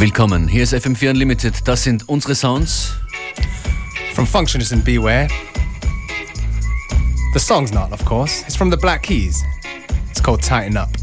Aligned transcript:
Willkommen, 0.00 0.46
hier 0.46 0.62
ist 0.62 0.72
FM4 0.72 1.10
Unlimited. 1.10 1.66
Das 1.66 1.82
sind 1.82 2.08
unsere 2.08 2.36
Sounds. 2.36 2.94
From 4.14 4.28
Functionist 4.28 4.72
and 4.72 4.84
Beware. 4.84 5.26
The 7.34 7.40
song's 7.40 7.72
not, 7.72 7.90
of 7.90 8.04
course. 8.04 8.44
It's 8.46 8.54
from 8.54 8.70
the 8.70 8.76
Black 8.76 9.02
Keys. 9.02 9.42
It's 10.08 10.22
called 10.22 10.40
Tighten 10.40 10.76
Up. 10.76 10.97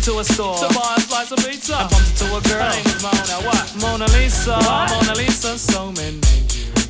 Into 0.00 0.18
a 0.18 0.24
store 0.24 0.56
to 0.56 0.68
buy 0.72 0.94
a 0.96 1.00
slice 1.00 1.30
of 1.30 1.38
pizza 1.44 1.76
and 1.76 1.90
bumped 1.90 2.08
into 2.08 2.24
a 2.24 2.40
girl. 2.48 2.64
Her 2.64 2.72
name 2.72 2.84
was 2.88 3.02
Mona. 3.04 3.36
What? 3.44 3.66
Mona 3.84 4.06
Lisa. 4.16 4.56
What? 4.56 4.88
Mona 4.96 5.12
Lisa. 5.12 5.58
So 5.58 5.92
many. 5.92 6.16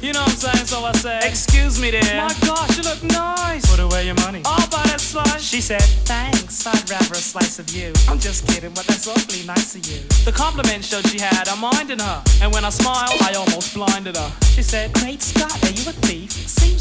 You 0.00 0.12
know 0.14 0.22
what 0.22 0.30
I'm 0.30 0.54
saying? 0.54 0.66
So 0.66 0.84
I 0.84 0.92
said, 0.92 1.24
Excuse 1.24 1.80
me, 1.82 1.90
dear. 1.90 2.06
My 2.14 2.32
gosh, 2.46 2.78
you 2.78 2.84
look 2.84 3.02
nice. 3.02 3.66
Put 3.68 3.80
away 3.80 4.06
your 4.06 4.14
money. 4.14 4.42
I'll 4.46 4.68
buy 4.70 4.84
that 4.86 5.00
slice. 5.00 5.42
She 5.42 5.60
said, 5.60 5.82
Thanks. 6.06 6.64
I'd 6.64 6.88
rather 6.88 7.14
a 7.14 7.16
slice 7.16 7.58
of 7.58 7.68
you. 7.74 7.92
I'm 8.08 8.20
just 8.20 8.46
kidding, 8.46 8.70
but 8.74 8.86
that's 8.86 9.08
awfully 9.08 9.44
nice 9.44 9.74
of 9.74 9.84
you. 9.90 9.98
The 10.24 10.32
compliment 10.32 10.84
showed 10.84 11.04
she 11.08 11.18
had 11.18 11.48
a 11.48 11.56
mind 11.56 11.90
in 11.90 11.98
her, 11.98 12.22
and 12.42 12.52
when 12.52 12.64
I 12.64 12.70
smiled, 12.70 13.18
I 13.22 13.34
almost 13.34 13.74
blinded 13.74 14.16
her. 14.16 14.30
She 14.54 14.62
said, 14.62 14.92
Great 14.92 15.20
Scott, 15.20 15.58
are 15.64 15.74
you 15.74 15.82
a 15.90 15.94
thief? 16.06 16.30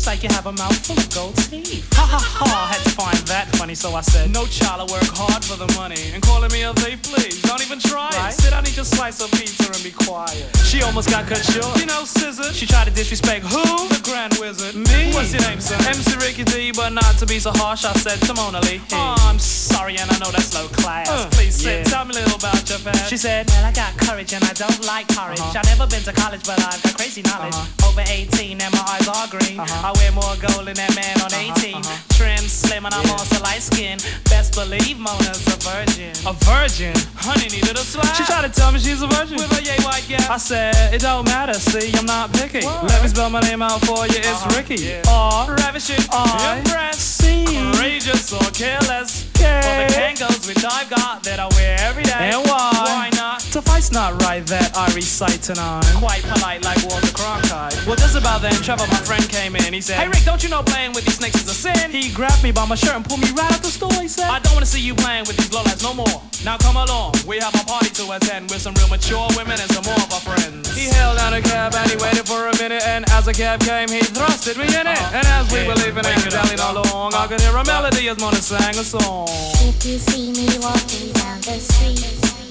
Like 0.09 0.23
you 0.23 0.29
have 0.29 0.47
a 0.47 0.51
mouthful 0.51 0.97
of 0.97 1.07
gold 1.13 1.37
teeth. 1.37 1.85
Ha 1.93 2.01
ha 2.01 2.17
ha! 2.17 2.65
I 2.65 2.73
had 2.73 2.81
to 2.81 2.89
find 2.97 3.21
that 3.29 3.45
funny, 3.61 3.75
so 3.75 3.93
I 3.93 4.01
said, 4.01 4.33
No 4.33 4.47
child, 4.47 4.81
I 4.81 4.85
work 4.89 5.05
hard 5.13 5.45
for 5.45 5.53
the 5.53 5.69
money. 5.77 6.01
And 6.17 6.23
calling 6.25 6.49
me 6.51 6.63
a 6.63 6.73
thief, 6.73 7.03
please, 7.03 7.39
don't 7.43 7.61
even 7.61 7.77
try 7.77 8.09
it. 8.09 8.33
Said 8.33 8.53
I 8.53 8.61
need 8.65 8.73
your 8.73 8.89
slice 8.89 9.21
of 9.21 9.29
pizza 9.37 9.69
and 9.69 9.83
be 9.85 9.93
quiet. 9.93 10.49
She 10.65 10.81
almost 10.81 11.13
got 11.13 11.29
cut 11.29 11.45
short. 11.45 11.77
You 11.77 11.85
know, 11.85 12.09
scissor. 12.09 12.49
She 12.57 12.65
tried 12.65 12.89
to 12.89 12.93
disrespect 12.97 13.45
who? 13.45 13.61
The 13.93 14.01
Grand 14.01 14.33
Wizard. 14.41 14.73
Me? 14.73 15.13
What's 15.13 15.29
your 15.29 15.45
name, 15.45 15.61
sir? 15.61 15.77
MC 15.77 16.17
Ricky 16.17 16.41
D, 16.41 16.73
but 16.73 16.89
not 16.89 17.13
to 17.21 17.29
be 17.29 17.37
so 17.37 17.53
harsh. 17.53 17.85
I 17.85 17.93
said 17.93 18.17
to 18.25 18.33
Mona 18.33 18.65
Lee. 18.65 18.81
Oh, 18.91 19.13
I'm 19.29 19.37
sorry, 19.37 20.01
and 20.01 20.09
I 20.09 20.17
know 20.17 20.33
that's 20.33 20.57
low 20.57 20.65
class. 20.73 21.05
Uh, 21.05 21.29
please 21.37 21.53
sit. 21.53 21.85
Tell 21.85 22.05
me 22.05 22.17
a 22.17 22.25
little 22.25 22.33
about 22.41 22.65
your 22.65 22.79
past. 22.79 23.13
She 23.13 23.17
said, 23.17 23.45
Well, 23.53 23.61
I 23.63 23.71
got 23.71 23.93
courage 23.97 24.33
and 24.33 24.43
I 24.43 24.53
don't 24.57 24.81
like 24.89 25.05
porridge. 25.09 25.37
Uh-huh. 25.37 25.53
I've 25.53 25.69
never 25.69 25.85
been 25.85 26.01
to 26.01 26.13
college, 26.13 26.41
but 26.49 26.57
I've 26.65 26.81
got 26.81 26.97
crazy 26.97 27.21
knowledge. 27.21 27.53
Uh-huh. 27.53 27.89
Over 27.93 28.01
18 28.09 28.57
and 28.57 28.73
my 28.73 28.85
eyes 28.97 29.07
are 29.07 29.27
green. 29.29 29.59
Uh-huh. 29.59 29.93
I 29.93 29.98
wear 29.99 30.11
more 30.11 30.35
gold 30.39 30.65
than 30.67 30.75
that 30.79 30.95
man 30.95 31.15
on 31.21 31.31
uh-huh, 31.31 31.59
18. 31.59 31.75
Uh-huh. 31.75 32.15
Trim, 32.15 32.43
slim, 32.47 32.85
and 32.85 32.93
I'm 32.95 33.09
also 33.11 33.41
light 33.43 33.61
skinned. 33.61 34.01
Best 34.31 34.55
believe 34.55 34.97
Mona's 34.97 35.43
a 35.47 35.57
virgin. 35.61 36.15
A 36.25 36.33
virgin? 36.47 36.95
Honey 37.15 37.51
needed 37.51 37.75
a 37.75 37.83
slap. 37.83 38.15
She 38.15 38.23
tried 38.23 38.47
to 38.47 38.51
tell 38.51 38.71
me 38.71 38.79
she's 38.79 39.01
a 39.01 39.07
virgin. 39.07 39.37
With 39.37 39.51
a 39.53 39.61
yay 39.61 39.79
white 39.83 40.05
gap. 40.07 40.29
I 40.29 40.37
said, 40.37 40.93
It 40.93 41.01
don't 41.01 41.25
matter, 41.25 41.53
see, 41.53 41.91
I'm 41.97 42.05
not 42.05 42.33
picky. 42.33 42.65
Let 42.65 43.03
me 43.03 43.07
spell 43.09 43.29
my 43.29 43.41
name 43.41 43.61
out 43.61 43.81
for 43.85 44.07
you, 44.07 44.17
it's 44.17 44.41
uh-huh. 44.43 44.57
Ricky. 44.57 44.99
R, 45.07 45.55
ravishing, 45.55 46.03
I, 46.11 46.59
impressed, 46.59 47.21
courageous 47.21 48.33
or 48.33 48.43
careless. 48.51 49.28
Yeah. 49.39 49.61
For 49.61 49.75
the 49.81 49.99
Kangols 49.99 50.47
which 50.47 50.65
I've 50.65 50.89
got 50.89 51.23
that 51.23 51.39
I 51.39 51.47
wear 51.55 51.77
every 51.81 52.03
day. 52.03 52.33
And 52.33 52.41
why? 52.49 52.73
Why 52.73 53.09
not? 53.15 53.41
Suffice 53.41 53.91
not 53.91 54.21
right 54.23 54.45
that 54.47 54.75
I 54.75 54.93
recite 54.93 55.41
tonight. 55.41 55.85
Quite 55.97 56.23
polite 56.23 56.63
like 56.63 56.77
Walter 56.85 57.13
Cronkite. 57.13 57.73
Well, 57.85 57.95
just 57.95 58.15
about 58.15 58.41
then, 58.41 58.53
Trevor, 58.61 58.85
my 58.87 59.01
friend, 59.01 59.23
came 59.29 59.55
in. 59.55 59.73
He 59.73 59.81
said, 59.81 59.97
Hey 59.97 60.07
Rick, 60.07 60.25
don't 60.25 60.43
you 60.43 60.49
know 60.49 60.63
playing 60.63 60.93
with 60.93 61.05
these 61.05 61.17
snakes 61.17 61.41
is 61.41 61.49
a 61.49 61.53
sin? 61.53 61.91
He 61.91 62.11
grabbed 62.11 62.43
me 62.43 62.51
by 62.51 62.65
my 62.65 62.75
shirt 62.75 62.95
and 62.95 63.05
pulled 63.05 63.21
me 63.21 63.31
right 63.31 63.51
out 63.51 63.61
the 63.61 63.71
store. 63.71 63.93
He 64.01 64.07
said, 64.07 64.29
I 64.29 64.39
don't 64.39 64.53
want 64.53 64.65
to 64.65 64.71
see 64.71 64.81
you 64.81 64.95
playing 64.95 65.25
with 65.25 65.37
these 65.37 65.49
lowlights 65.49 65.83
no 65.83 65.93
more. 65.93 66.21
Now 66.43 66.57
come 66.57 66.77
along, 66.77 67.13
we 67.27 67.37
have 67.39 67.53
a 67.53 67.63
party 67.65 67.89
to 68.01 68.11
attend 68.15 68.49
with 68.49 68.61
some 68.61 68.73
real 68.75 68.87
mature 68.87 69.27
women 69.35 69.59
and 69.59 69.69
some 69.71 69.83
more 69.83 70.01
of 70.01 70.11
our 70.13 70.23
friends. 70.23 70.71
He 70.73 70.87
held 70.89 71.17
down 71.17 71.33
a 71.33 71.41
cab 71.41 71.75
and 71.75 71.91
he 71.91 71.97
waited 71.97 72.25
for 72.25 72.47
a 72.47 72.55
minute, 72.57 72.81
and 72.87 73.03
as 73.11 73.25
the 73.25 73.33
cab 73.33 73.59
came, 73.61 73.89
he 73.89 73.99
thrusted 73.99 74.57
me 74.57 74.65
in 74.65 74.87
it. 74.87 74.97
Uh-huh. 74.97 75.17
And 75.17 75.27
as 75.27 75.51
we 75.51 75.67
were 75.67 75.75
leaving 75.75 76.05
and 76.05 76.23
dallied 76.31 76.59
along, 76.59 77.13
I 77.13 77.27
could 77.27 77.41
hear 77.41 77.55
a 77.55 77.63
melody 77.65 78.09
as 78.09 78.17
Mona 78.19 78.41
sang 78.41 78.77
a 78.77 78.83
song. 78.83 79.28
If 79.31 79.85
you 79.85 79.99
see 79.99 80.31
me 80.31 80.47
walking 80.59 81.13
down 81.13 81.39
the 81.41 81.59
street 81.59 82.01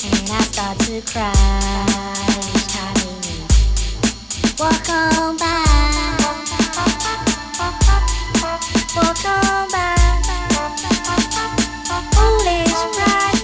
and 0.04 0.30
I 0.30 0.40
start 0.42 0.78
to 0.86 1.02
cry, 1.10 1.32
honey, 2.70 3.42
walk 4.58 4.88
on 4.88 5.36
by. 5.36 5.64
Walk 8.94 9.24
on 9.26 9.68
by. 9.72 9.96
Foolish 12.14 12.78
pride, 12.94 13.42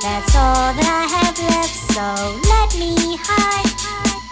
that's 0.00 0.34
all 0.36 0.70
that 0.78 0.86
I 0.86 1.10
have 1.18 1.38
left. 1.50 1.74
So 1.94 2.06
let 2.46 2.70
me 2.78 3.18
hide 3.18 3.74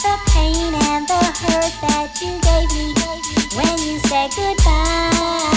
the 0.07 0.15
pain 0.31 0.73
and 0.93 1.09
the 1.09 1.23
hurt 1.43 1.75
that 1.83 2.15
you 2.23 2.39
gave 2.47 2.71
me 2.79 2.95
when 3.57 3.77
you 3.83 3.99
said 4.07 4.31
goodbye. 4.37 5.56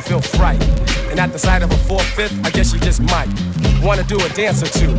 Feel 0.00 0.20
fright. 0.20 0.60
And 1.10 1.20
at 1.20 1.30
the 1.30 1.38
sight 1.38 1.62
of 1.62 1.70
a 1.70 1.76
four-fifth, 1.76 2.44
I 2.44 2.50
guess 2.50 2.72
you 2.72 2.80
just 2.80 3.00
might 3.00 3.28
wanna 3.80 4.02
do 4.02 4.18
a 4.18 4.28
dance 4.30 4.60
or 4.60 4.66
two. 4.66 4.98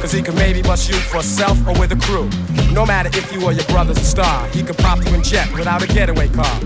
Cause 0.00 0.12
he 0.12 0.22
could 0.22 0.36
maybe 0.36 0.62
bust 0.62 0.88
you 0.88 0.94
for 0.94 1.20
self 1.20 1.58
or 1.66 1.76
with 1.80 1.90
a 1.90 1.96
crew. 1.96 2.30
No 2.72 2.86
matter 2.86 3.08
if 3.12 3.32
you 3.32 3.44
or 3.44 3.52
your 3.52 3.64
brother's 3.64 3.98
a 3.98 4.04
star, 4.04 4.46
he 4.48 4.62
could 4.62 4.78
pop 4.78 5.04
you 5.04 5.12
in 5.14 5.22
jet 5.22 5.52
without 5.52 5.82
a 5.82 5.88
getaway 5.88 6.28
car. 6.28 6.60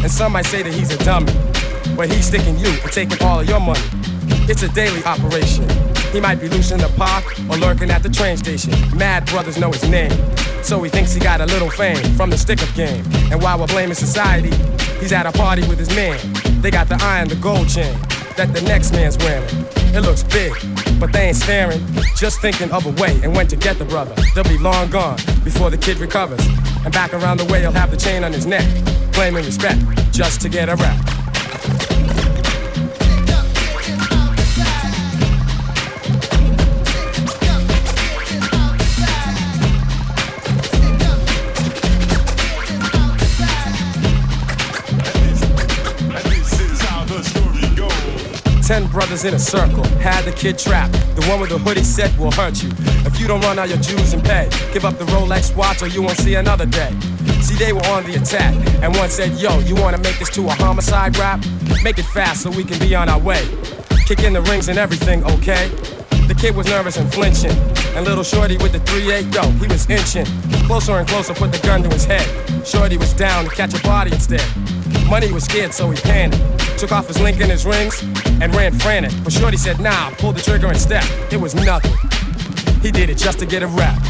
And 0.00 0.10
some 0.10 0.32
might 0.32 0.46
say 0.46 0.62
that 0.62 0.72
he's 0.72 0.92
a 0.92 0.98
dummy, 1.04 1.32
but 1.94 2.10
he's 2.10 2.26
sticking 2.26 2.58
you 2.58 2.68
and 2.68 2.92
taking 2.92 3.20
all 3.22 3.40
of 3.40 3.48
your 3.48 3.60
money. 3.60 3.84
It's 4.48 4.62
a 4.62 4.68
daily 4.68 5.04
operation. 5.04 5.68
He 6.12 6.20
might 6.20 6.40
be 6.40 6.48
loose 6.48 6.70
in 6.70 6.80
the 6.80 6.92
park 6.96 7.24
or 7.50 7.56
lurking 7.58 7.90
at 7.90 8.02
the 8.02 8.08
train 8.08 8.38
station. 8.38 8.72
Mad 8.96 9.26
brothers 9.26 9.58
know 9.58 9.72
his 9.72 9.86
name. 9.88 10.12
So 10.62 10.82
he 10.82 10.88
thinks 10.88 11.12
he 11.12 11.20
got 11.20 11.40
a 11.42 11.46
little 11.46 11.70
fame 11.70 12.02
from 12.16 12.30
the 12.30 12.38
stick 12.38 12.62
up 12.62 12.74
game. 12.74 13.04
And 13.30 13.42
while 13.42 13.58
we're 13.58 13.66
blaming 13.66 13.94
society, 13.94 14.50
he's 15.00 15.12
at 15.12 15.26
a 15.26 15.32
party 15.32 15.66
with 15.68 15.78
his 15.78 15.94
man. 15.94 16.18
They 16.62 16.70
got 16.70 16.88
the 16.88 16.96
eye 17.02 17.18
and 17.18 17.28
the 17.28 17.34
gold 17.34 17.68
chain 17.68 17.92
that 18.36 18.54
the 18.54 18.62
next 18.62 18.92
man's 18.92 19.18
wearing. 19.18 19.48
It 19.96 20.02
looks 20.02 20.22
big, 20.22 20.52
but 21.00 21.12
they 21.12 21.26
ain't 21.26 21.36
staring. 21.36 21.84
Just 22.16 22.40
thinking 22.40 22.70
of 22.70 22.86
a 22.86 23.02
way 23.02 23.20
and 23.24 23.34
when 23.34 23.48
to 23.48 23.56
get 23.56 23.78
the 23.78 23.84
brother. 23.84 24.14
They'll 24.32 24.44
be 24.44 24.58
long 24.58 24.88
gone 24.88 25.16
before 25.42 25.70
the 25.70 25.76
kid 25.76 25.98
recovers. 25.98 26.46
And 26.84 26.92
back 26.92 27.14
around 27.14 27.38
the 27.38 27.46
way, 27.46 27.62
he'll 27.62 27.72
have 27.72 27.90
the 27.90 27.96
chain 27.96 28.22
on 28.22 28.32
his 28.32 28.46
neck, 28.46 28.64
claiming 29.12 29.44
respect 29.44 29.80
just 30.12 30.40
to 30.42 30.48
get 30.48 30.68
a 30.68 30.76
rap. 30.76 31.01
Ten 48.62 48.86
brothers 48.86 49.24
in 49.24 49.34
a 49.34 49.38
circle, 49.38 49.82
had 49.98 50.24
the 50.24 50.30
kid 50.30 50.56
trapped. 50.56 50.92
The 51.16 51.26
one 51.26 51.40
with 51.40 51.50
the 51.50 51.58
hoodie 51.58 51.82
said 51.82 52.16
will 52.16 52.30
hurt 52.30 52.62
you. 52.62 52.70
If 53.04 53.18
you 53.18 53.26
don't 53.26 53.40
run 53.40 53.58
out 53.58 53.68
your 53.68 53.78
dues 53.78 54.12
and 54.12 54.22
pay, 54.22 54.48
give 54.72 54.84
up 54.84 54.98
the 54.98 55.04
Rolex 55.06 55.54
watch 55.56 55.82
or 55.82 55.88
you 55.88 56.00
won't 56.00 56.16
see 56.16 56.36
another 56.36 56.66
day. 56.66 56.92
See, 57.40 57.56
they 57.56 57.72
were 57.72 57.84
on 57.86 58.04
the 58.04 58.14
attack, 58.14 58.54
and 58.80 58.94
one 58.94 59.10
said, 59.10 59.32
Yo, 59.32 59.58
you 59.60 59.74
wanna 59.74 59.98
make 59.98 60.18
this 60.20 60.30
to 60.30 60.46
a 60.46 60.52
homicide 60.52 61.18
rap? 61.18 61.44
Make 61.82 61.98
it 61.98 62.04
fast 62.04 62.42
so 62.42 62.50
we 62.50 62.62
can 62.62 62.78
be 62.78 62.94
on 62.94 63.08
our 63.08 63.18
way. 63.18 63.44
Kick 64.06 64.20
in 64.20 64.32
the 64.32 64.42
rings 64.42 64.68
and 64.68 64.78
everything, 64.78 65.24
okay? 65.24 65.68
The 66.28 66.34
kid 66.38 66.54
was 66.54 66.66
nervous 66.66 66.96
and 66.96 67.12
flinching. 67.12 67.56
And 67.96 68.06
little 68.06 68.24
Shorty 68.24 68.58
with 68.58 68.72
the 68.72 68.78
3-8, 68.78 69.34
yo, 69.34 69.42
he 69.58 69.66
was 69.66 69.90
inching. 69.90 70.26
Closer 70.66 70.92
and 70.92 71.08
closer, 71.08 71.34
put 71.34 71.50
the 71.50 71.58
gun 71.58 71.82
to 71.82 71.88
his 71.88 72.04
head. 72.04 72.26
Shorty 72.64 72.96
was 72.96 73.12
down 73.12 73.44
to 73.44 73.50
catch 73.50 73.74
a 73.74 73.82
body 73.82 74.12
instead. 74.12 74.46
Money 75.10 75.32
was 75.32 75.44
scared, 75.44 75.74
so 75.74 75.90
he 75.90 76.00
panicked. 76.00 76.51
Took 76.78 76.92
off 76.92 77.06
his 77.06 77.20
link 77.20 77.40
and 77.40 77.50
his 77.50 77.64
rings 77.64 78.02
and 78.40 78.54
ran 78.54 78.72
frantic. 78.78 79.12
But 79.22 79.32
Shorty 79.32 79.56
said, 79.56 79.80
nah, 79.80 80.10
pull 80.10 80.32
the 80.32 80.40
trigger 80.40 80.66
and 80.66 80.76
step. 80.76 81.04
It 81.30 81.40
was 81.40 81.54
nothing. 81.54 81.92
He 82.80 82.90
did 82.90 83.08
it 83.08 83.18
just 83.18 83.38
to 83.38 83.46
get 83.46 83.62
a 83.62 83.68
rap. 83.68 84.02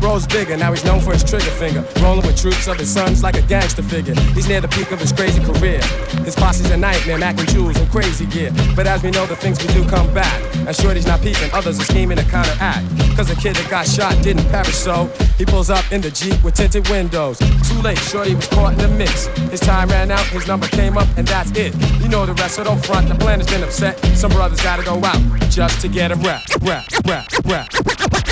Grows 0.00 0.26
bigger, 0.26 0.56
now 0.56 0.70
he's 0.70 0.84
known 0.84 1.00
for 1.00 1.12
his 1.12 1.24
trigger 1.24 1.50
finger. 1.50 1.84
Rolling 2.00 2.26
with 2.26 2.40
troops 2.40 2.66
of 2.68 2.76
his 2.78 2.88
sons 2.88 3.22
like 3.22 3.36
a 3.36 3.42
gangster 3.42 3.82
figure. 3.82 4.14
He's 4.32 4.48
near 4.48 4.60
the 4.60 4.68
peak 4.68 4.90
of 4.92 5.00
his 5.00 5.12
crazy 5.12 5.42
career. 5.42 5.82
His 6.24 6.34
posse's 6.34 6.70
a 6.70 6.76
nightmare, 6.76 7.18
Mac 7.18 7.38
and 7.38 7.48
Jules 7.48 7.76
and 7.78 7.90
crazy 7.90 8.26
gear. 8.26 8.52
But 8.76 8.86
as 8.86 9.02
we 9.02 9.10
know, 9.10 9.26
the 9.26 9.36
things 9.36 9.60
we 9.60 9.72
do 9.74 9.86
come 9.88 10.12
back. 10.14 10.40
And 10.66 10.74
Shorty's 10.74 11.06
not 11.06 11.20
peeping, 11.20 11.50
others 11.52 11.78
are 11.80 11.84
scheming 11.84 12.18
to 12.18 12.24
counteract. 12.24 12.86
Cause 13.16 13.28
the 13.28 13.36
kid 13.36 13.56
that 13.56 13.70
got 13.70 13.86
shot 13.86 14.14
didn't 14.22 14.48
perish, 14.50 14.74
so 14.74 15.06
he 15.38 15.44
pulls 15.44 15.70
up 15.70 15.84
in 15.92 16.00
the 16.00 16.10
Jeep 16.10 16.42
with 16.42 16.54
tinted 16.54 16.88
windows. 16.88 17.38
Too 17.38 17.80
late, 17.82 17.98
Shorty 17.98 18.34
was 18.34 18.46
caught 18.48 18.72
in 18.72 18.78
the 18.78 18.88
mix. 18.88 19.26
His 19.50 19.60
time 19.60 19.88
ran 19.88 20.10
out, 20.10 20.24
his 20.26 20.46
number 20.46 20.66
came 20.68 20.96
up, 20.96 21.08
and 21.16 21.26
that's 21.26 21.50
it. 21.52 21.74
You 22.00 22.08
know 22.08 22.26
the 22.26 22.34
rest, 22.34 22.56
so 22.56 22.64
don't 22.64 22.84
front. 22.84 23.08
The 23.08 23.14
plan 23.14 23.40
has 23.40 23.48
been 23.48 23.62
upset. 23.62 23.98
Some 24.16 24.32
brothers 24.32 24.60
gotta 24.62 24.84
go 24.84 25.04
out 25.04 25.20
just 25.50 25.80
to 25.82 25.88
get 25.88 26.10
a 26.10 26.16
rap, 26.16 26.42
rap, 26.62 26.86
rap, 27.06 27.28
rap. 27.44 28.23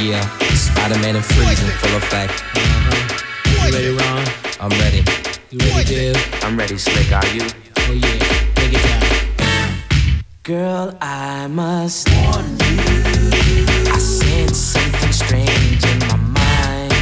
Yeah, 0.00 0.24
Spider-Man 0.54 1.16
and 1.16 1.24
freezing 1.24 1.68
full 1.68 1.94
effect. 1.98 2.32
Uh-huh. 2.56 3.10
You 3.50 3.70
ready, 3.70 3.90
Ron? 3.90 4.26
I'm 4.58 4.70
ready. 4.80 5.04
You 5.50 5.58
ready, 5.58 5.84
Div? 5.84 6.16
I'm 6.42 6.56
ready, 6.56 6.78
Slick. 6.78 7.12
Are 7.12 7.26
you? 7.34 7.42
Oh 7.76 7.92
yeah, 7.92 8.18
take 8.54 8.72
it 8.72 8.82
down. 9.38 10.24
Girl, 10.42 10.96
I 11.02 11.48
must 11.48 12.08
warn 12.08 12.46
you. 12.46 12.80
I 13.92 13.98
sense 13.98 14.56
something 14.56 15.12
strange 15.12 15.84
in 15.84 15.98
my 16.08 16.16
mind. 16.16 16.94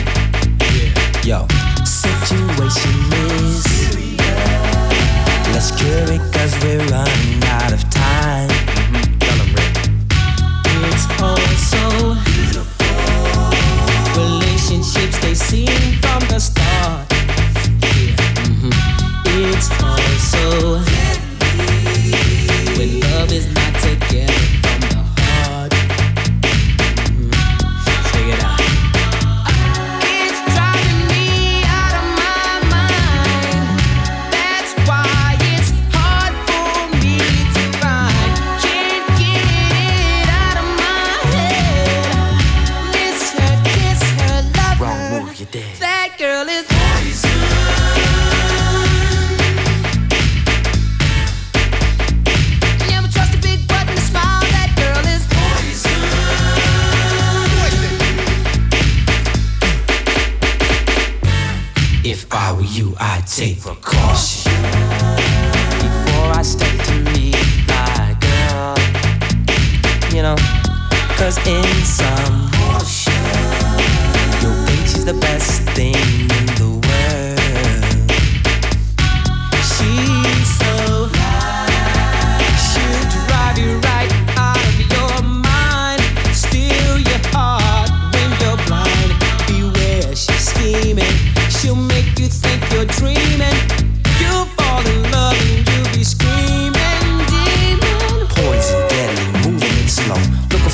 Yeah. 1.22 1.46
Yo, 1.46 1.46
situation 1.84 3.12
is 3.38 3.62
serious. 3.62 4.18
Let's 5.54 5.70
cure 5.70 6.12
it 6.12 6.20
we're 6.64 6.84
running 6.88 7.44
out 7.44 7.72
of 7.72 7.88
time. 7.90 8.57
They 15.28 15.34
seem 15.34 15.92
from 16.00 16.20
the 16.30 16.38
start. 16.40 17.06
Mhm. 18.48 18.72
It's 19.52 19.68
when 22.78 23.00
love 23.00 23.30
is 23.30 23.46
not 23.52 23.74
together 23.82 24.57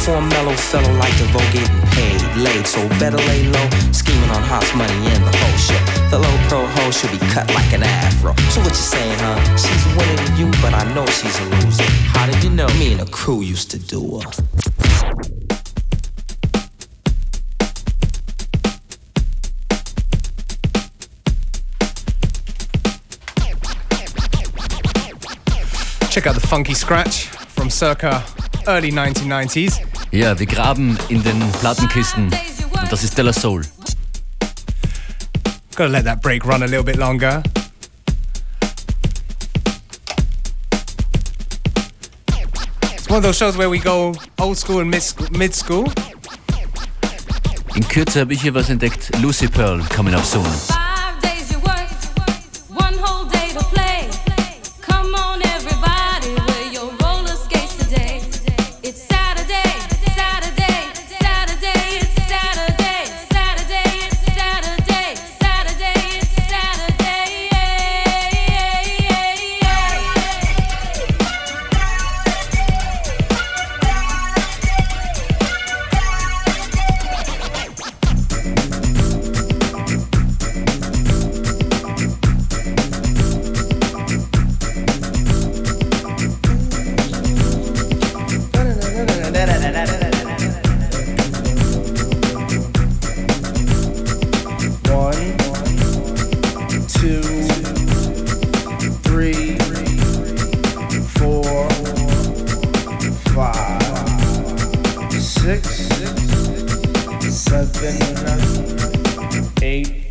for 0.04 0.16
a 0.16 0.20
mellow 0.20 0.52
fellow 0.52 0.92
like 0.98 1.16
DeVoe 1.16 1.38
getting 1.50 1.80
paid, 1.96 2.20
laid, 2.36 2.66
so 2.66 2.86
better 3.00 3.16
lay 3.16 3.48
low. 3.48 3.70
Scheming 3.90 4.28
on 4.28 4.42
hot 4.42 4.68
money 4.76 4.92
in 4.92 5.20
the 5.24 5.32
whole 5.32 5.56
show. 5.56 5.80
The 6.10 6.18
low 6.18 6.36
pro 6.46 6.66
hoe 6.66 6.90
should 6.90 7.10
be 7.10 7.18
cut 7.32 7.48
like 7.54 7.72
an 7.72 7.82
afro. 7.82 8.36
So 8.50 8.60
what 8.60 8.68
you 8.68 8.84
saying, 8.92 9.18
huh? 9.20 9.40
She's 9.56 9.84
winning 9.96 10.18
to 10.26 10.32
you, 10.36 10.50
but 10.60 10.74
I 10.74 10.84
know 10.92 11.06
she's 11.06 11.38
a 11.40 11.44
loser. 11.56 11.84
How 12.12 12.26
did 12.26 12.44
you 12.44 12.50
know? 12.50 12.66
Me 12.78 12.92
and 12.92 13.00
the 13.00 13.10
crew 13.10 13.40
used 13.40 13.70
to 13.70 13.78
do 13.78 14.20
her. 14.20 14.30
Check 26.10 26.26
out 26.26 26.34
the 26.34 26.46
funky 26.46 26.74
scratch 26.74 27.28
from 27.56 27.70
circa 27.70 28.22
early 28.68 28.90
1990s. 28.90 29.93
Ja, 30.14 30.38
wir 30.38 30.46
graben 30.46 30.96
in 31.08 31.24
den 31.24 31.40
Plattenkisten 31.58 32.26
und 32.26 32.92
das 32.92 33.02
ist 33.02 33.18
Della 33.18 33.32
Soul. 33.32 33.62
Gotta 35.74 35.86
let 35.86 36.04
that 36.04 36.22
break 36.22 36.46
run 36.46 36.62
a 36.62 36.66
little 36.66 36.84
bit 36.84 36.94
longer. 36.94 37.42
It's 42.96 43.08
one 43.08 43.18
of 43.18 43.24
those 43.24 43.36
shows 43.36 43.58
where 43.58 43.68
we 43.68 43.80
go 43.80 44.14
old 44.38 44.56
school 44.56 44.82
and 44.82 44.88
mid 45.32 45.52
school. 45.52 45.90
In 47.74 47.82
Kürze 47.88 48.20
habe 48.20 48.34
ich 48.34 48.42
hier 48.42 48.54
was 48.54 48.70
entdeckt. 48.70 49.10
Lucy 49.20 49.48
Pearl 49.48 49.82
coming 49.88 50.14
up 50.14 50.24
soon. 50.24 50.44
Six, 105.44 105.68
seven, 107.28 107.98
eight. 109.60 110.06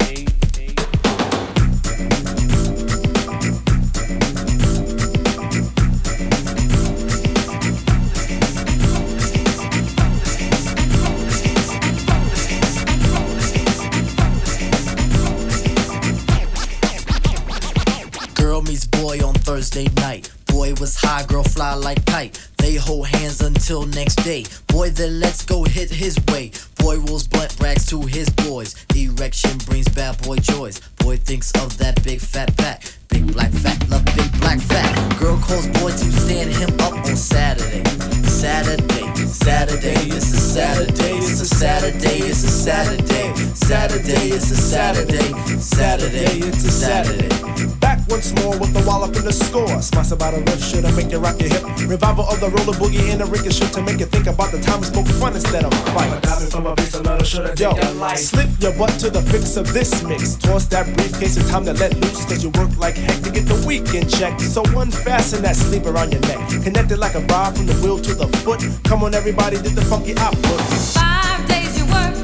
Girl 18.35 18.61
meets 18.61 18.85
boy 18.85 19.19
on 19.25 19.33
Thursday 19.33 19.87
night. 19.95 20.29
Boy 20.45 20.75
was 20.79 20.95
high, 20.95 21.23
girl 21.25 21.41
fly 21.41 21.73
like 21.73 22.05
kite. 22.05 22.39
They 22.57 22.75
hold 22.75 23.07
hands 23.07 23.41
until 23.41 23.85
next 23.87 24.17
day. 24.23 24.45
Boy 24.83 24.89
then 24.89 25.21
let's 25.21 25.45
go 25.45 25.63
hit 25.63 25.89
his 25.89 26.19
way. 26.27 26.51
Boy 26.77 26.97
rolls 26.97 27.25
blunt 27.25 27.57
brags 27.57 27.85
to 27.85 28.01
his 28.01 28.29
boys. 28.29 28.75
Erection 28.93 29.57
brings 29.59 29.87
bad 29.87 30.21
boy 30.23 30.35
joys. 30.35 30.81
Boy 30.99 31.15
thinks 31.15 31.53
of 31.53 31.77
that 31.77 32.03
big 32.03 32.19
fat 32.19 32.53
back. 32.57 32.83
Big 33.07 33.31
black 33.31 33.51
fat, 33.51 33.79
love 33.89 34.03
big 34.03 34.29
black 34.41 34.59
fat. 34.59 34.91
Girl 35.17 35.37
calls 35.37 35.67
boy 35.79 35.91
to 35.91 36.11
stand 36.11 36.51
him 36.51 36.77
up 36.81 36.95
on 36.95 37.15
Saturday. 37.15 37.81
Saturday, 38.27 39.15
Saturday, 39.25 40.03
it's 40.11 40.33
a 40.33 40.37
Saturday, 40.51 41.15
it's 41.15 41.39
a 41.39 41.45
Saturday, 41.45 42.17
it's 42.17 42.43
a 42.43 42.49
Saturday. 42.49 43.33
Saturday, 43.55 44.27
it's 44.35 44.51
a 44.51 44.55
Saturday. 44.57 45.59
Saturday, 45.59 46.39
it's 46.45 46.65
a 46.65 46.71
Saturday. 46.71 47.62
Back 47.83 47.99
once 48.07 48.31
more 48.39 48.57
with 48.57 48.71
the 48.71 48.81
wallop 48.87 49.13
in 49.17 49.25
the 49.25 49.33
score. 49.33 49.67
Smash 49.81 50.11
about 50.11 50.33
a 50.33 50.39
riff 50.39 50.63
should 50.63 50.85
I 50.85 50.91
make 50.95 51.11
you 51.11 51.19
rock 51.19 51.35
your 51.41 51.49
hip. 51.49 51.63
Revival 51.83 52.23
of 52.31 52.39
the 52.39 52.47
roller 52.47 52.71
boogie 52.79 53.11
and 53.11 53.19
the 53.19 53.25
ricochet 53.25 53.67
to 53.75 53.81
make 53.81 53.99
you 53.99 54.05
think 54.05 54.25
about 54.25 54.53
the 54.53 54.61
time 54.61 54.79
we 54.79 54.87
spoke 54.87 55.05
fun 55.19 55.35
instead 55.35 55.65
of 55.65 55.73
fight. 55.91 56.23
From 56.49 56.65
a 56.65 56.75
piece 56.75 56.95
of 56.95 57.03
metal, 57.03 57.25
should've 57.25 57.59
Yo, 57.59 57.75
slip 58.15 58.47
your 58.61 58.71
butt 58.77 58.95
to 59.03 59.09
the 59.09 59.21
fix 59.23 59.57
of 59.57 59.67
this 59.73 60.01
mix. 60.03 60.35
Toss 60.35 60.65
that 60.67 60.85
briefcase, 60.95 61.35
it's 61.35 61.49
time 61.49 61.65
to 61.65 61.73
let 61.73 61.93
loose. 61.99 62.23
Cause 62.23 62.41
you 62.41 62.51
work 62.55 62.71
like 62.77 62.95
heck 62.95 63.21
to 63.23 63.29
get 63.29 63.45
the 63.51 63.59
weekend 63.67 64.09
check. 64.09 64.39
So 64.39 64.63
unfasten 64.79 65.41
that 65.43 65.57
sleeve 65.57 65.85
around 65.85 66.13
your 66.13 66.21
neck. 66.21 66.39
Connected 66.63 66.99
like 66.99 67.15
a 67.15 67.23
rod 67.27 67.57
from 67.57 67.65
the 67.65 67.75
wheel 67.83 67.99
to 67.99 68.13
the 68.15 68.27
foot. 68.47 68.63
Come 68.85 69.03
on, 69.03 69.13
everybody, 69.13 69.57
did 69.57 69.75
the 69.75 69.83
funky 69.91 70.15
output. 70.15 70.59
Five 70.95 71.45
days 71.51 71.75
you 71.77 71.83
work, 71.91 72.15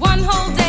one 0.00 0.18
whole 0.26 0.50
day 0.56 0.61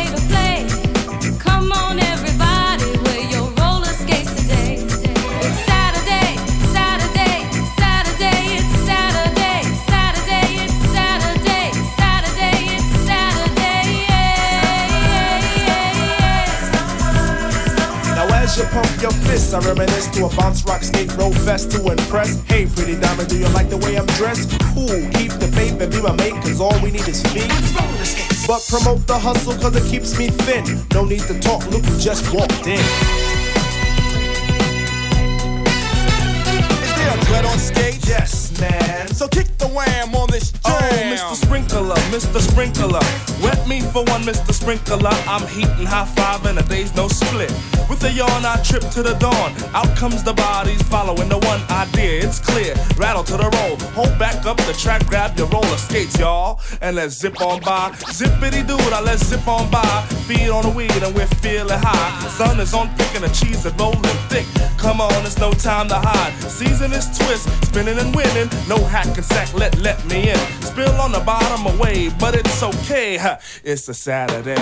fists. 19.34 19.52
I 19.52 19.58
reminisce 19.60 20.08
to 20.14 20.26
a 20.26 20.36
bounce 20.36 20.64
rock 20.64 20.82
skate 20.82 21.14
roll 21.16 21.32
fest 21.32 21.70
to 21.72 21.90
impress. 21.90 22.40
Hey, 22.44 22.66
pretty 22.66 22.98
diamond, 22.98 23.28
do 23.28 23.36
you 23.38 23.48
like 23.48 23.68
the 23.68 23.78
way 23.78 23.96
I'm 23.96 24.06
dressed? 24.18 24.50
Cool, 24.74 25.00
keep 25.18 25.32
the 25.42 25.50
faith 25.54 25.80
and 25.80 25.90
be 25.92 26.00
my 26.00 26.12
mate, 26.12 26.34
cause 26.42 26.60
all 26.60 26.78
we 26.82 26.90
need 26.90 27.08
is 27.08 27.22
feet. 27.32 27.50
But 28.46 28.62
promote 28.68 29.06
the 29.06 29.18
hustle, 29.18 29.54
cause 29.54 29.74
it 29.76 29.86
keeps 29.90 30.18
me 30.18 30.28
thin. 30.28 30.64
No 30.92 31.04
need 31.04 31.22
to 31.30 31.38
talk, 31.40 31.66
look 31.70 31.84
who 31.84 31.98
just 31.98 32.32
walked 32.32 32.66
in. 32.66 32.84
Is 36.84 36.92
there 36.98 37.12
a 37.16 37.20
dread 37.26 37.44
on 37.44 37.58
stage? 37.58 38.06
Yes, 38.06 38.43
man. 38.60 39.08
So 39.08 39.28
kick 39.28 39.56
the 39.58 39.68
wham 39.68 40.14
on 40.14 40.30
this 40.30 40.52
oh, 40.64 40.78
jam. 40.80 41.18
Oh, 41.18 41.34
Mr. 41.34 41.44
Sprinkler, 41.44 41.96
Mr. 42.10 42.40
Sprinkler. 42.40 43.04
Wet 43.42 43.66
me 43.68 43.80
for 43.80 44.04
one, 44.04 44.22
Mr. 44.22 44.52
Sprinkler. 44.52 45.10
I'm 45.26 45.46
heating 45.48 45.86
high 45.86 46.06
five 46.06 46.44
and 46.46 46.58
a 46.58 46.62
day's 46.62 46.94
no 46.94 47.08
split. 47.08 47.52
With 47.88 48.02
a 48.04 48.10
yawn, 48.10 48.44
I 48.44 48.56
trip 48.62 48.82
to 48.92 49.02
the 49.02 49.14
dawn. 49.14 49.52
Out 49.74 49.94
comes 49.96 50.22
the 50.22 50.32
bodies 50.32 50.82
following 50.82 51.28
the 51.28 51.38
one 51.38 51.60
idea. 51.70 52.24
It's 52.24 52.40
clear. 52.40 52.74
Rattle 52.96 53.24
to 53.24 53.36
the 53.36 53.48
roll. 53.50 53.76
Hold 53.92 54.18
back 54.18 54.46
up 54.46 54.56
the 54.58 54.72
track, 54.72 55.06
grab 55.06 55.36
your 55.38 55.48
roller 55.48 55.76
skates, 55.76 56.18
y'all. 56.18 56.60
And 56.80 56.96
let's 56.96 57.14
zip 57.14 57.40
on 57.40 57.60
by. 57.60 57.90
Zippity 58.12 58.66
doo, 58.66 58.78
now 58.90 59.02
let's 59.02 59.26
zip 59.26 59.46
on 59.46 59.70
by. 59.70 59.84
Feed 60.26 60.48
on 60.48 60.62
the 60.62 60.70
weed 60.70 61.02
and 61.02 61.14
we're 61.14 61.26
feeling 61.44 61.78
high. 61.78 62.28
Sun 62.28 62.60
is 62.60 62.72
on 62.74 62.88
picking 62.96 63.22
the 63.22 63.28
cheese 63.28 63.66
and 63.66 63.78
rolling 63.78 64.02
thick. 64.28 64.46
Come 64.78 65.00
on, 65.00 65.24
it's 65.24 65.38
no 65.38 65.52
time 65.52 65.88
to 65.88 65.96
hide. 65.96 66.32
Season 66.50 66.92
is 66.92 67.06
twist, 67.18 67.48
spinning 67.66 67.98
and 67.98 68.14
winning. 68.14 68.43
No 68.68 68.82
hack 68.84 69.06
and 69.16 69.24
sack, 69.24 69.52
let 69.54 69.78
let 69.78 70.04
me 70.06 70.30
in. 70.30 70.38
Spill 70.62 71.00
on 71.00 71.12
the 71.12 71.20
bottom 71.20 71.66
away, 71.74 72.10
but 72.20 72.34
it's 72.34 72.62
okay. 72.62 73.18
It's 73.62 73.88
a 73.88 73.94
Saturday. 73.94 74.54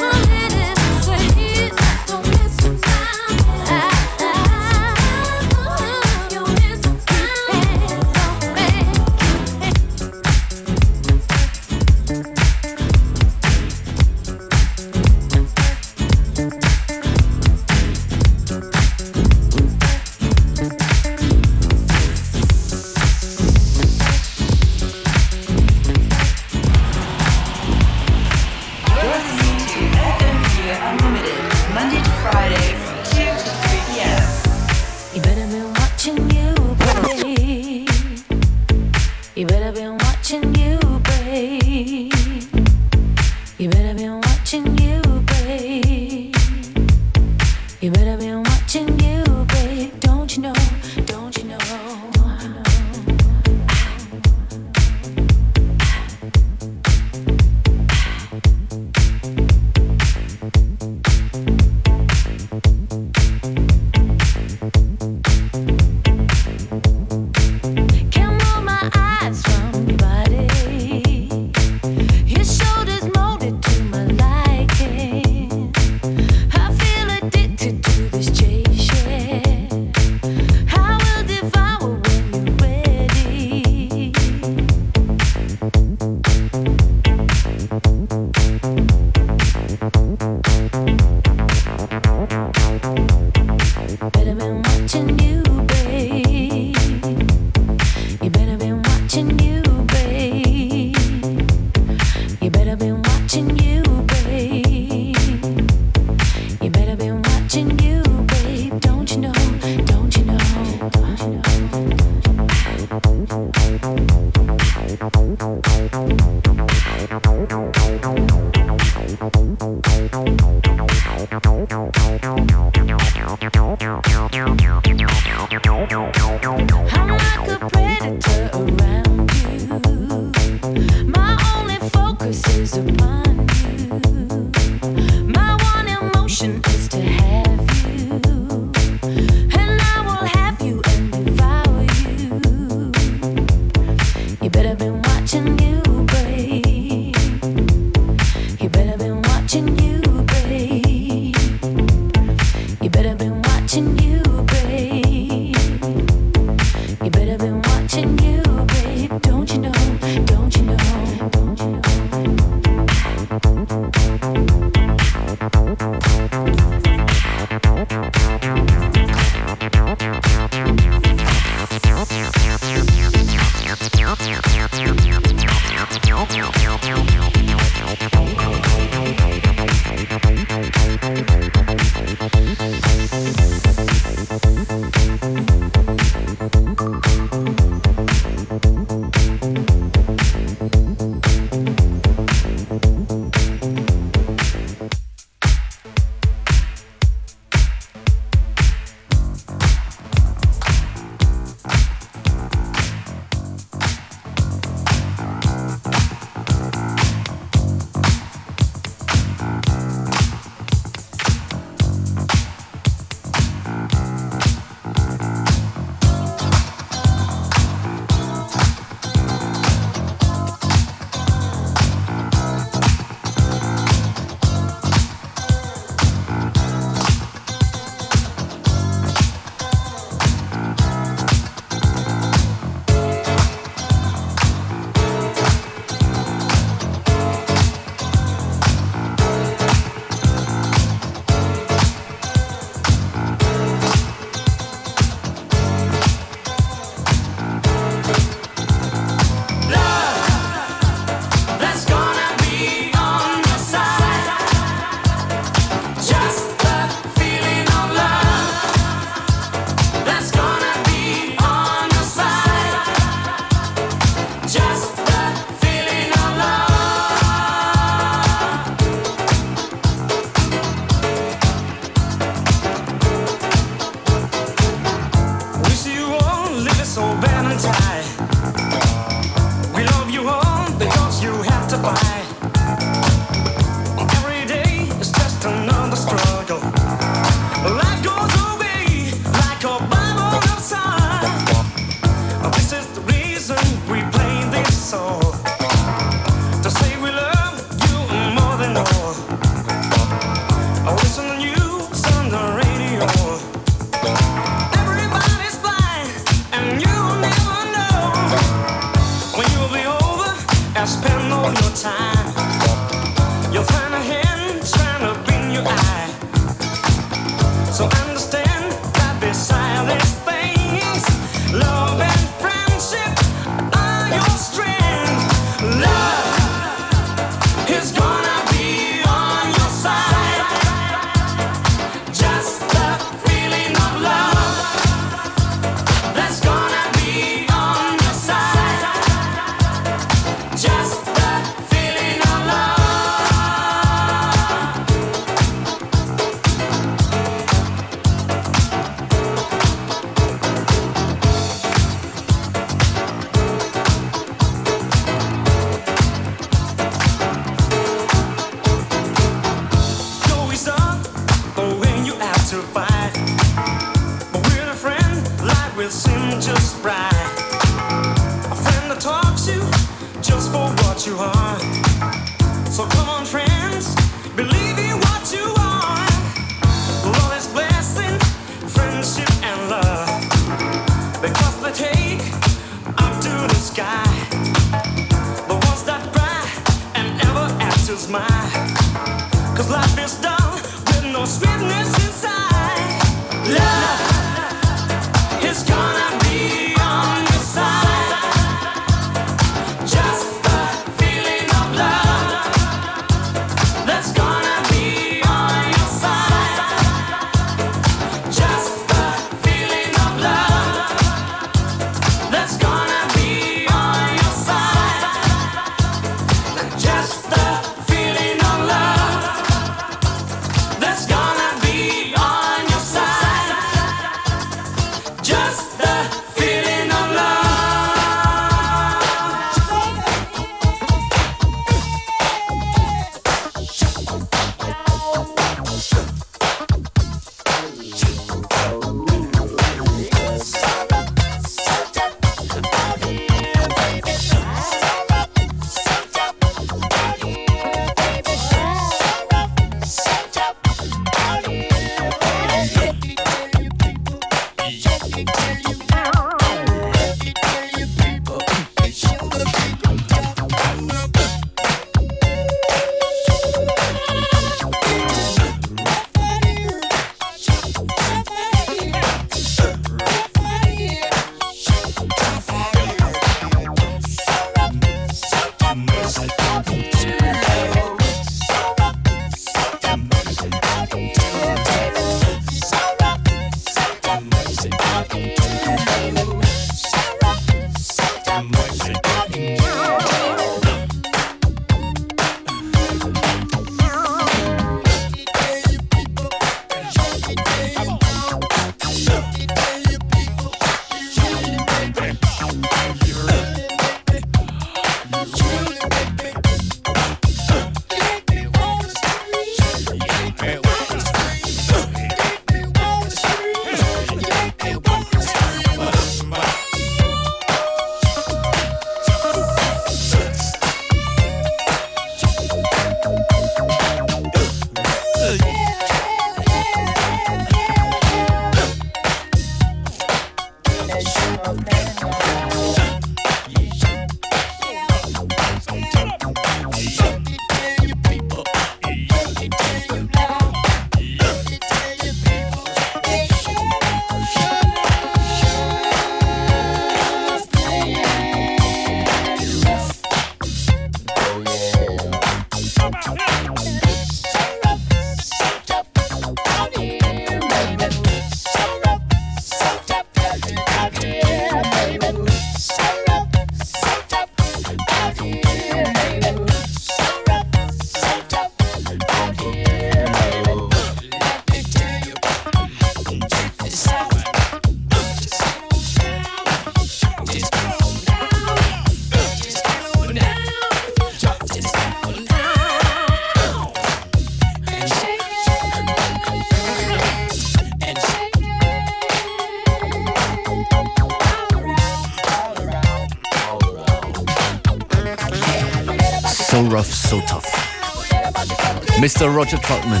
Mr. 599.04 599.28
Roger 599.30 599.58
Troutman. 599.58 600.00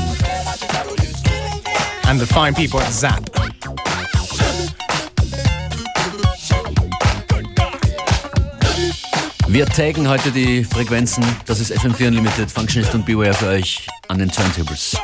And 2.08 2.18
the 2.18 2.24
fine 2.24 2.54
people 2.54 2.80
at 2.80 2.90
Zap. 2.90 3.22
Wir 9.46 9.66
taggen 9.66 10.08
heute 10.08 10.30
die 10.30 10.64
Frequenzen. 10.64 11.22
Das 11.44 11.60
ist 11.60 11.70
FM4 11.70 12.08
Unlimited, 12.08 12.50
Functionist 12.50 12.94
und 12.94 13.04
Beware 13.04 13.34
für 13.34 13.48
euch 13.48 13.86
an 14.08 14.20
den 14.20 14.30
Turntables. 14.30 14.96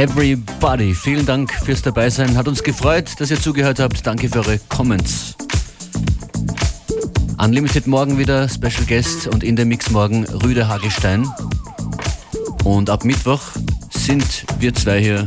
Everybody, 0.00 0.94
vielen 0.94 1.26
Dank 1.26 1.52
fürs 1.52 1.82
Dabeisein. 1.82 2.34
Hat 2.34 2.48
uns 2.48 2.62
gefreut, 2.62 3.10
dass 3.18 3.30
ihr 3.30 3.38
zugehört 3.38 3.80
habt. 3.80 4.06
Danke 4.06 4.30
für 4.30 4.38
eure 4.38 4.58
Comments. 4.70 5.36
Unlimited 7.36 7.86
morgen 7.86 8.16
wieder, 8.16 8.48
Special 8.48 8.86
Guest 8.88 9.26
und 9.26 9.44
in 9.44 9.56
der 9.56 9.66
Mix 9.66 9.90
morgen 9.90 10.24
Rüde 10.24 10.68
Hagestein. 10.68 11.28
Und 12.64 12.88
ab 12.88 13.04
Mittwoch 13.04 13.42
sind 13.90 14.46
wir 14.58 14.72
zwei 14.72 15.02
hier 15.02 15.22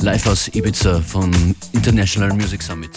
live 0.00 0.26
aus 0.26 0.48
Ibiza 0.48 1.00
vom 1.00 1.30
International 1.72 2.34
Music 2.34 2.62
Summit. 2.62 2.90